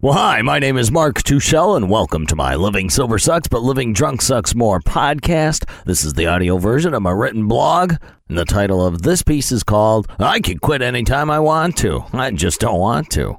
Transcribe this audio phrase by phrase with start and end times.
[0.00, 3.64] Well, hi, my name is Mark Tuschel, and welcome to my Living Sober Sucks but
[3.64, 5.68] Living Drunk Sucks More podcast.
[5.86, 7.94] This is the audio version of my written blog,
[8.28, 12.04] and the title of this piece is called I Can Quit Anytime I Want to.
[12.12, 13.38] I Just Don't Want to.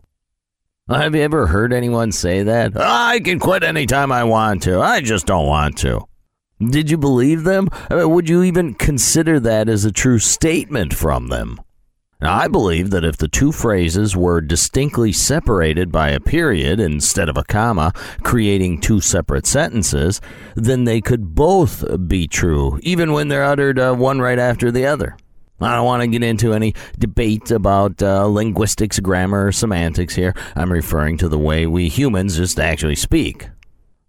[0.90, 2.74] Have you ever heard anyone say that?
[2.76, 4.82] I can quit anytime I want to.
[4.82, 6.08] I just don't want to.
[6.60, 7.70] Did you believe them?
[7.90, 11.62] Mean, would you even consider that as a true statement from them?
[12.22, 17.30] Now, I believe that if the two phrases were distinctly separated by a period instead
[17.30, 20.20] of a comma, creating two separate sentences,
[20.54, 24.86] then they could both be true, even when they're uttered uh, one right after the
[24.86, 25.16] other.
[25.62, 30.34] I don't want to get into any debate about uh, linguistics, grammar, or semantics here.
[30.58, 33.48] I'm referring to the way we humans just actually speak.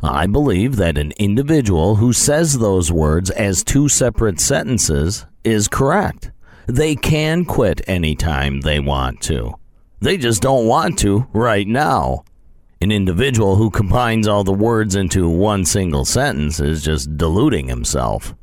[0.03, 6.33] I believe that an individual who says those words as two separate sentences is correct.
[6.71, 9.55] They can quit anytime they want to.
[9.99, 12.23] They just don't want to right now.
[12.81, 18.37] An individual who combines all the words into one single sentence is just deluding himself.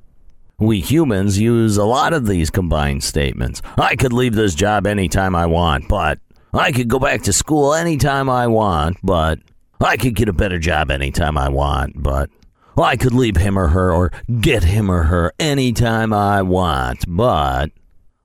[0.59, 3.61] We humans use a lot of these combined statements.
[3.77, 6.19] I could leave this job anytime I want, but
[6.53, 9.39] I could go back to school anytime I want, but
[9.79, 12.29] I could get a better job anytime I want, but
[12.77, 17.71] I could leave him or her or get him or her anytime I want, but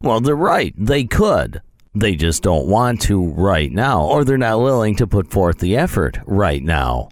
[0.02, 0.74] well, they're right.
[0.76, 1.62] They could.
[1.94, 5.76] They just don't want to right now, or they're not willing to put forth the
[5.76, 7.10] effort right now.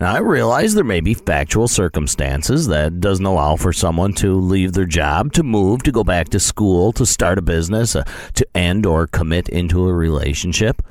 [0.00, 4.72] Now, I realize there may be factual circumstances that doesn't allow for someone to leave
[4.72, 8.04] their job, to move, to go back to school, to start a business, uh,
[8.34, 10.82] to end or commit into a relationship.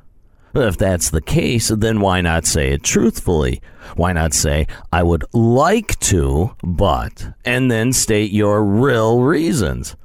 [0.56, 3.62] If that's the case, then why not say it truthfully?
[3.96, 9.96] Why not say, I would like to, but, and then state your real reasons?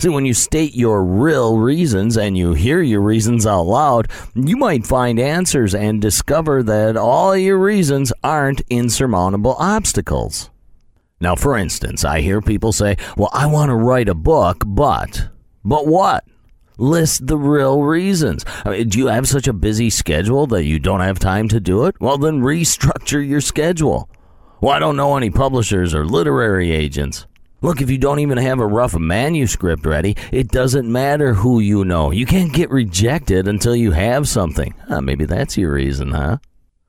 [0.00, 4.56] See, when you state your real reasons and you hear your reasons out loud, you
[4.56, 10.50] might find answers and discover that all your reasons aren't insurmountable obstacles.
[11.20, 15.30] Now, for instance, I hear people say, Well, I want to write a book, but.
[15.64, 16.24] But what?
[16.76, 18.44] List the real reasons.
[18.64, 21.58] I mean, do you have such a busy schedule that you don't have time to
[21.58, 22.00] do it?
[22.00, 24.08] Well, then restructure your schedule.
[24.60, 27.26] Well, I don't know any publishers or literary agents.
[27.60, 31.84] Look, if you don't even have a rough manuscript ready, it doesn't matter who you
[31.84, 32.12] know.
[32.12, 34.74] You can't get rejected until you have something.
[34.88, 36.38] Uh, maybe that's your reason, huh?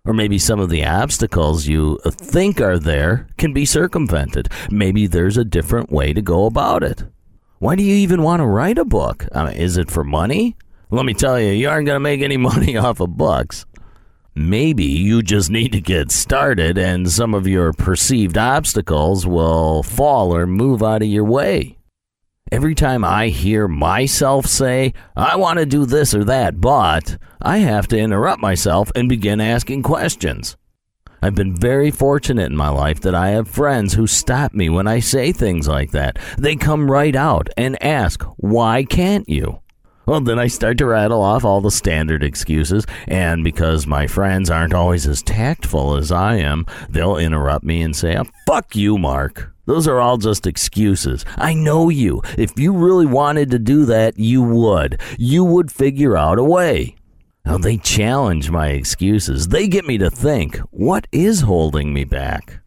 [0.05, 4.49] Or maybe some of the obstacles you think are there can be circumvented.
[4.69, 7.03] Maybe there's a different way to go about it.
[7.57, 9.25] Why do you even want to write a book?
[9.33, 10.55] I mean, is it for money?
[10.91, 13.65] Let me tell you, you aren't going to make any money off of books.
[14.39, 20.33] Maybe you just need to get started and some of your perceived obstacles will fall
[20.33, 21.77] or move out of your way.
[22.49, 27.57] Every time I hear myself say, I want to do this or that, but I
[27.57, 30.55] have to interrupt myself and begin asking questions.
[31.21, 34.87] I've been very fortunate in my life that I have friends who stop me when
[34.87, 36.17] I say things like that.
[36.37, 39.59] They come right out and ask, Why can't you?
[40.09, 44.49] Well, then I start to rattle off all the standard excuses, and because my friends
[44.49, 48.97] aren't always as tactful as I am, they'll interrupt me and say, oh, Fuck you,
[48.97, 49.53] Mark.
[49.67, 51.25] Those are all just excuses.
[51.37, 52.23] I know you.
[52.39, 54.99] If you really wanted to do that, you would.
[55.19, 56.95] You would figure out a way.
[57.45, 59.49] Now, they challenge my excuses.
[59.49, 62.61] They get me to think what is holding me back?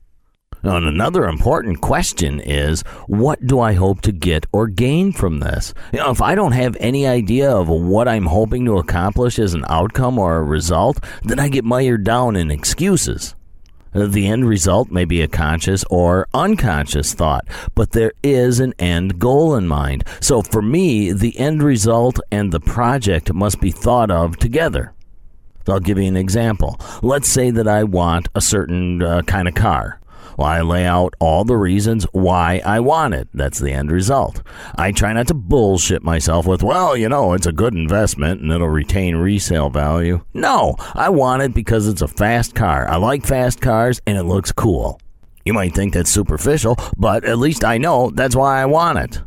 [0.62, 5.75] And another important question is what do I hope to get or gain from this?
[5.93, 9.55] You know, if I don't have any idea of what I'm hoping to accomplish as
[9.55, 13.34] an outcome or a result, then I get mired down in excuses.
[13.95, 19.19] The end result may be a conscious or unconscious thought, but there is an end
[19.19, 20.05] goal in mind.
[20.21, 24.95] So for me, the end result and the project must be thought of together.
[25.69, 26.81] I'll give you an example.
[27.03, 30.01] Let's say that I want a certain uh, kind of car.
[30.42, 33.28] I lay out all the reasons why I want it.
[33.34, 34.42] That's the end result.
[34.76, 38.50] I try not to bullshit myself with, well, you know, it's a good investment and
[38.53, 40.25] it'll retain resale value.
[40.34, 42.89] No, I want it because it's a fast car.
[42.89, 45.00] I like fast cars and it looks cool.
[45.44, 49.21] You might think that's superficial, but at least I know that's why I want it.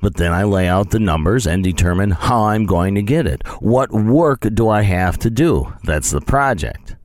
[0.00, 3.46] But then I lay out the numbers and determine how I'm going to get it.
[3.60, 5.72] What work do I have to do?
[5.84, 6.95] That's the project.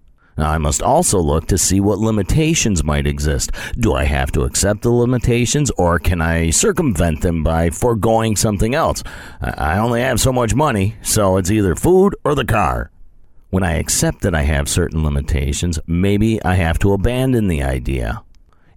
[0.42, 3.52] Now, I must also look to see what limitations might exist.
[3.78, 8.74] Do I have to accept the limitations or can I circumvent them by foregoing something
[8.74, 9.04] else?
[9.40, 12.90] I only have so much money, so it's either food or the car.
[13.52, 18.24] When I accept that I have certain limitations, maybe I have to abandon the idea.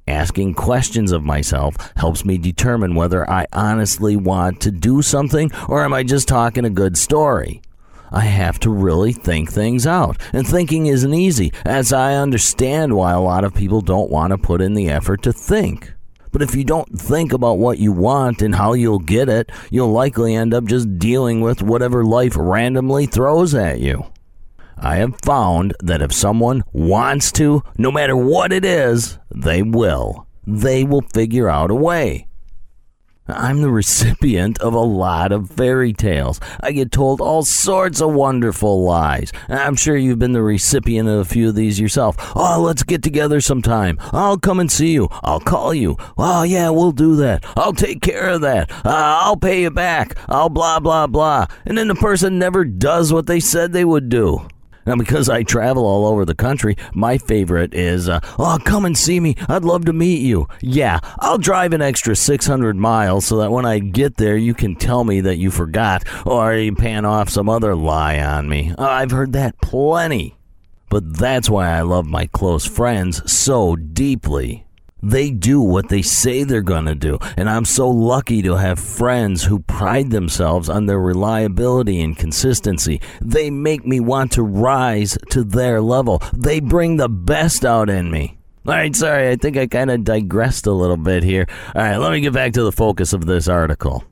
[0.06, 5.82] Asking questions of myself helps me determine whether I honestly want to do something or
[5.82, 7.62] am I just talking a good story.
[8.14, 10.20] I have to really think things out.
[10.32, 14.38] And thinking isn't easy, as I understand why a lot of people don't want to
[14.38, 15.92] put in the effort to think.
[16.30, 19.90] But if you don't think about what you want and how you'll get it, you'll
[19.90, 24.06] likely end up just dealing with whatever life randomly throws at you.
[24.76, 30.28] I have found that if someone wants to, no matter what it is, they will.
[30.46, 32.28] They will figure out a way.
[33.26, 36.40] I'm the recipient of a lot of fairy tales.
[36.60, 39.32] I get told all sorts of wonderful lies.
[39.48, 42.16] I'm sure you've been the recipient of a few of these yourself.
[42.36, 43.96] Oh, let's get together sometime.
[44.12, 45.08] I'll come and see you.
[45.22, 45.96] I'll call you.
[46.18, 47.46] Oh, yeah, we'll do that.
[47.56, 48.70] I'll take care of that.
[48.84, 48.90] Uh,
[49.22, 50.18] I'll pay you back.
[50.28, 51.46] I'll blah, blah, blah.
[51.64, 54.46] And then the person never does what they said they would do.
[54.86, 58.96] Now, because I travel all over the country, my favorite is, uh, oh, come and
[58.96, 59.36] see me.
[59.48, 60.48] I'd love to meet you.
[60.60, 64.76] Yeah, I'll drive an extra 600 miles so that when I get there, you can
[64.76, 68.74] tell me that you forgot or you pan off some other lie on me.
[68.76, 70.36] Uh, I've heard that plenty.
[70.90, 74.63] But that's why I love my close friends so deeply.
[75.04, 77.18] They do what they say they're going to do.
[77.36, 83.02] And I'm so lucky to have friends who pride themselves on their reliability and consistency.
[83.20, 86.22] They make me want to rise to their level.
[86.32, 88.38] They bring the best out in me.
[88.66, 91.46] All right, sorry, I think I kind of digressed a little bit here.
[91.74, 94.04] All right, let me get back to the focus of this article.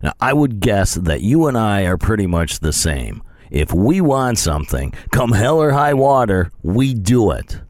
[0.00, 3.22] Now, I would guess that you and I are pretty much the same.
[3.50, 7.60] If we want something, come hell or high water, we do it.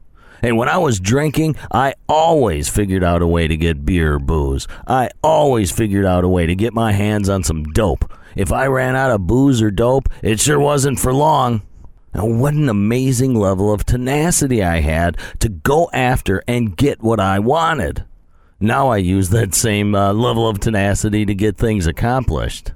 [0.43, 4.19] And when I was drinking, I always figured out a way to get beer or
[4.19, 4.67] booze.
[4.85, 8.11] I always figured out a way to get my hands on some dope.
[8.35, 11.61] If I ran out of booze or dope, it sure wasn't for long.
[12.13, 17.21] Now, what an amazing level of tenacity I had to go after and get what
[17.21, 18.03] I wanted.
[18.59, 22.73] Now I use that same uh, level of tenacity to get things accomplished.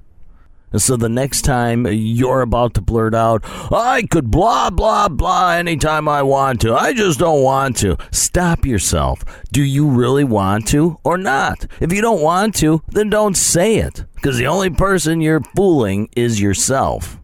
[0.76, 3.42] So the next time you're about to blurt out,
[3.72, 6.74] I could blah, blah, blah anytime I want to.
[6.74, 7.96] I just don't want to.
[8.10, 9.24] Stop yourself.
[9.50, 11.66] Do you really want to or not?
[11.80, 14.04] If you don't want to, then don't say it.
[14.14, 17.18] Because the only person you're fooling is yourself.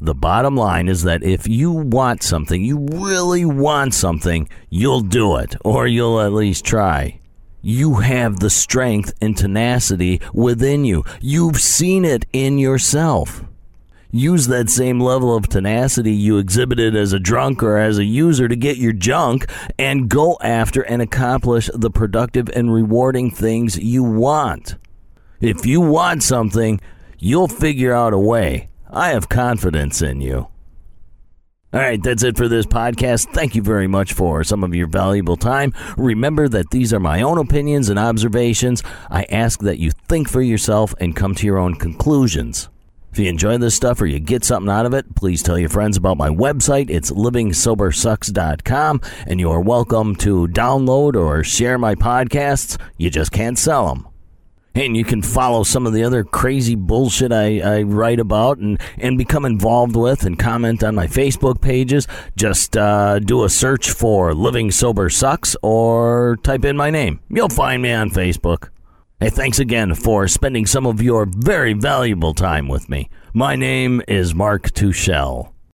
[0.00, 5.36] The bottom line is that if you want something, you really want something, you'll do
[5.36, 7.20] it, or you'll at least try
[7.64, 11.02] you have the strength and tenacity within you.
[11.20, 13.42] You've seen it in yourself.
[14.10, 18.48] Use that same level of tenacity you exhibited as a drunk or as a user
[18.48, 24.04] to get your junk and go after and accomplish the productive and rewarding things you
[24.04, 24.76] want.
[25.40, 26.80] If you want something,
[27.18, 28.68] you'll figure out a way.
[28.90, 30.48] I have confidence in you.
[31.74, 33.32] All right, that's it for this podcast.
[33.34, 35.72] Thank you very much for some of your valuable time.
[35.96, 38.84] Remember that these are my own opinions and observations.
[39.10, 42.68] I ask that you think for yourself and come to your own conclusions.
[43.10, 45.68] If you enjoy this stuff or you get something out of it, please tell your
[45.68, 46.90] friends about my website.
[46.90, 52.80] It's livingsobersucks.com, and you are welcome to download or share my podcasts.
[52.98, 54.13] You just can't sell them.
[54.76, 58.80] And you can follow some of the other crazy bullshit I, I write about and,
[58.98, 62.08] and become involved with and comment on my Facebook pages.
[62.36, 67.20] Just uh, do a search for Living Sober Sucks or type in my name.
[67.28, 68.70] You'll find me on Facebook.
[69.20, 73.08] Hey, thanks again for spending some of your very valuable time with me.
[73.32, 75.53] My name is Mark Tuschel.